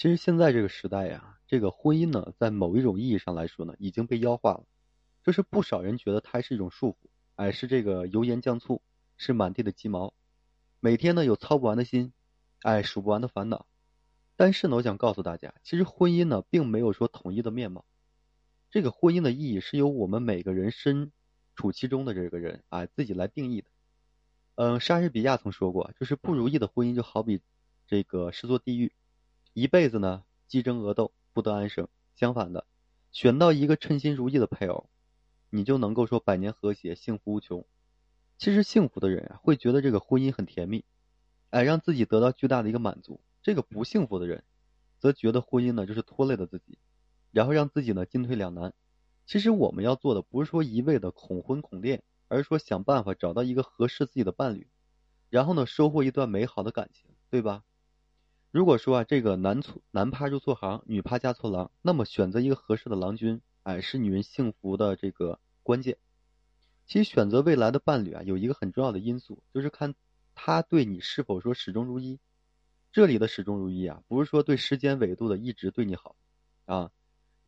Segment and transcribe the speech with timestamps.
[0.00, 4.64] 其实现在这个时代呀，这个婚姻呢，在某一种意义上来说呢，已经被妖化了。
[5.22, 6.96] 就是不少人觉得它是一种束缚，
[7.34, 8.80] 哎，是这个油盐酱醋，
[9.18, 10.14] 是满地的鸡毛，
[10.80, 12.14] 每天呢有操不完的心，
[12.62, 13.66] 哎，数不完的烦恼。
[14.36, 17.84] 但是呢，我想告诉大家，其实婚姻呢，并没有说统一的面貌。
[18.70, 21.12] 这个婚姻的意义是由我们每个人身
[21.54, 23.68] 处其中的这个人啊自己来定义的。
[24.54, 27.42] 嗯，莎士比亚曾说过，就是不如意的婚姻就好比
[27.86, 28.92] 这个是座地狱，
[29.52, 31.88] 一辈子呢鸡争鹅斗，不得安生。
[32.14, 32.66] 相反的，
[33.10, 34.88] 选到一个称心如意的配偶，
[35.50, 37.64] 你就能够说百年和谐，幸福无穷。
[38.38, 40.84] 其实幸福的人啊，会觉得这个婚姻很甜蜜，
[41.50, 43.20] 哎，让自己得到巨大的一个满足。
[43.42, 44.44] 这个不幸福的人，
[44.98, 46.78] 则觉得婚姻呢就是拖累了自己，
[47.32, 48.72] 然后让自己呢进退两难。
[49.26, 54.68] 其实我们要做的不是说一味的恐婚恐恋，而是说想办法找到一个合适自己的伴侣，
[55.28, 57.64] 然后呢收获一段美好的感情，对吧？
[58.52, 65.98] 如果说啊这个男错男怕入错行，女怕嫁错郎，那么选择一个合适的郎君，哎，是女人幸福的这个关键。
[66.84, 69.94] 其实选择未来的伴侣啊，有一个很重要的因素，就是看
[70.34, 72.18] 他对你是否说始终如一。
[72.90, 76.16] 这里的始终如一啊，不是说对时间纬度的一直对你好，
[76.64, 76.90] 啊，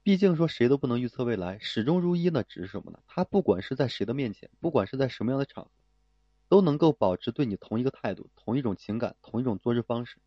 [0.04, 1.58] 毕竟说谁都不能预测未来。
[1.58, 3.00] 始终如一呢，指是什么呢？
[3.08, 5.70] 他不管是在谁的面前，不管是在什么样的场合，
[6.48, 10.18] 都能够保持对你同一个态度、同一种情感、同一种做事方式。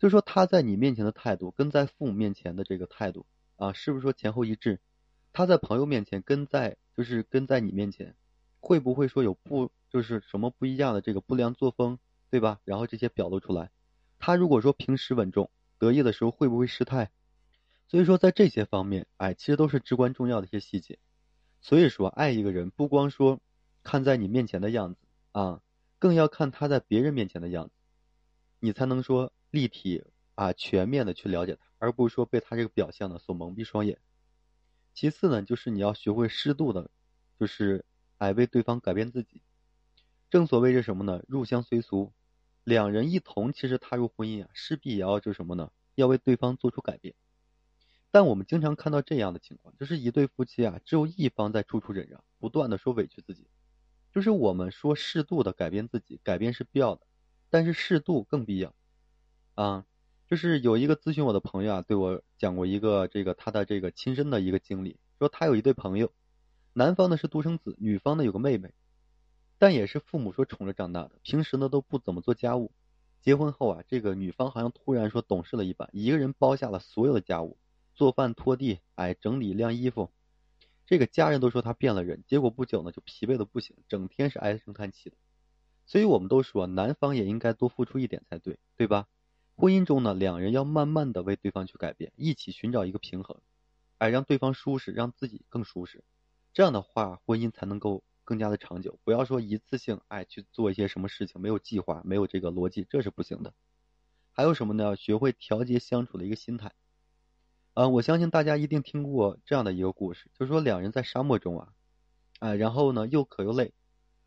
[0.00, 4.80] 就说他在你面前的态度，跟在父母面前的这个态度啊，是不是说前后一致？
[5.32, 8.16] 他在朋友面前跟在就是跟在你面前，
[8.60, 11.98] 会不会说有不就是什么不一样的这个不良作风，
[12.30, 12.60] 对吧？
[12.64, 13.70] 然后这些表露出来。
[14.18, 17.10] 他如果说平时稳重得意的时候会不会失态？
[17.86, 20.98] 所以说在这些方面，哎，其实都是至关重要的一些细节。
[21.60, 23.38] 所以说，爱一个人不光说
[23.82, 25.00] 看在你面前的样子
[25.32, 25.60] 啊，
[25.98, 27.72] 更要看他在别人面前的样子，
[28.60, 33.98] 你才能说立体啊全面的去了解他，而不是说被他这个表象呢所蒙蔽双眼。
[34.92, 36.90] 其次呢，就是你要学会适度的，
[37.38, 37.84] 就是
[38.18, 39.42] 哎为对方改变自己。
[40.28, 41.22] 正所谓是什么呢？
[41.28, 42.12] 入乡随俗。
[42.62, 45.72] 两人一同其实踏入婚姻啊，势必也要就什么呢？
[45.94, 47.14] 要为对方做出改变。
[48.10, 53.48] 但我们经常看到这样的情况，就是一对夫妻啊，只有一方在处处忍让，不断的说委屈自己。
[54.12, 57.06] 就是我们说适度的改变自己，改变是必要的，
[57.48, 58.74] 但是适度更必要。
[59.60, 59.84] 啊，
[60.26, 66.10] 就是有一个咨询我的朋友啊，对我讲过一个这个他的这个亲身的一个经历，说他有一对朋友，
[66.72, 68.72] 男方呢是独生子，女方呢有个妹妹。
[69.58, 72.72] 但也是父母说宠着长大的，平时呢都不怎么做家务。
[73.20, 77.58] 结婚后啊，这个女方好像突然说懂事了一般，一个人包下了所有的家务，
[77.94, 80.10] 做饭、拖地，哎，整理、晾衣服。
[80.86, 85.16] 这个家人都说她变了人，结果不久呢就疲惫的不行，整天是唉声叹气的。
[85.84, 89.06] 所以我们都说，男方也应该多付出一点才对，对吧？
[89.60, 93.40] 婚姻中呢，两人要慢慢的为对方去改变，一起寻找一个平衡，
[93.98, 96.02] 哎，让对方舒适，让自己更舒适。
[96.52, 98.02] 这样的话，婚姻才能够。
[98.22, 103.52] 更加的长久，不要说一次性哎去做一些什么事情，没有计划，没有这个逻辑，这是不行的。
[104.30, 104.94] 还有什么呢？
[104.94, 106.70] 学会调节相处的一个心态。
[107.74, 111.72] 嗯，我相信大家一定听过这样的一个故事，就是说两人在沙漠中啊，
[112.38, 113.72] 哎，然后呢又渴又累，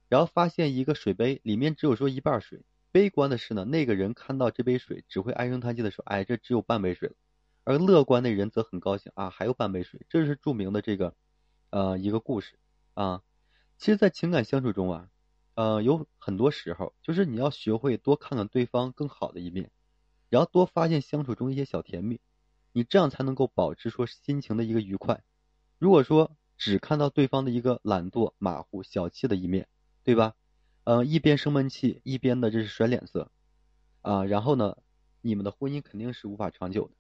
[0.09, 2.65] 然后发现一个水杯里面只有说一半水。
[2.93, 7.15] 悲观的是呢，那个人看到这杯水只会唉声叹气的说，哎，这只有半杯水了。
[7.63, 10.05] 而乐观的人则很高兴啊，还有半杯水。
[10.09, 11.15] 这是著名的这个
[11.71, 12.59] 呃一个故事
[12.93, 13.23] 啊。
[13.79, 15.09] 其实，在情感相处中啊，
[15.55, 19.71] 呃，有很多时候，就是你要学会多看看对方更好的一面，
[20.29, 22.19] 然后多发现相处中一些小甜蜜，
[22.73, 25.23] 你这样才能够保持说心情的一个愉快。
[25.79, 29.67] 如果说只看到对方的一个懒惰、马虎、小气的一面，
[30.03, 30.35] 对吧？
[30.85, 33.31] 嗯，一边生闷气，一边的这是甩脸色，
[34.01, 34.77] 啊，然后呢，
[35.21, 36.93] 你们的婚姻肯定是无法长久的。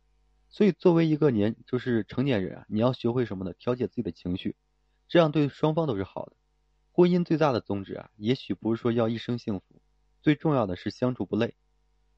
[0.49, 3.53] 所以，作为一个年就是成年人啊，你要学会什么呢？
[3.53, 4.55] 调节自己的情绪，
[5.09, 6.33] 这样对双方都是好的。
[6.91, 9.81] 婚姻最大的宗旨啊，也许不是说要一生幸福，
[10.21, 11.55] 最重要的是相处不累。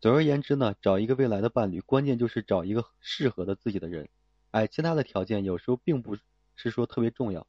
[0.01, 4.09] 总而言之呢，找一个未来的伴侣，关键就是找一个适合的自己的人。
[4.51, 6.17] 哎，其他的条件有时候并不
[6.55, 7.47] 是说特别重要。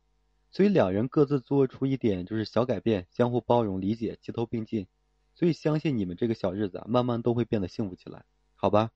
[0.56, 4.86] 所以两人各自做出一点就是小改变，相互包容、理解，齐头并进。
[5.34, 8.24] 所以相信你们这个小日子啊，慢慢都会变得幸福起来，
[8.54, 8.90] 好吧？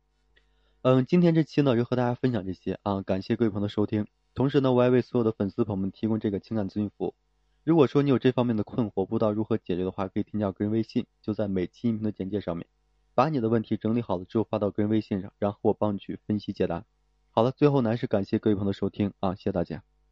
[0.81, 4.07] 嗯，今天这期呢就和大家分享这些啊，感谢各位朋友的收听。
[4.33, 7.15] 同时呢，我也为所有的粉丝朋友们提供这个情感咨询服务。
[7.63, 12.67] 如果说你有这方面的困惑，不知道如何解决的话，可以添加个人微信，就在每期音频的简介上面，
[13.15, 16.87] 把你的问题整理好了之后发到个人微信上，然后我帮你去分析解答。
[17.29, 19.90] 好了，最后呢是感谢各位朋友的收听啊，谢谢大家。